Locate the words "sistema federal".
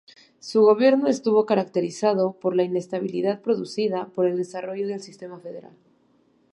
5.03-5.77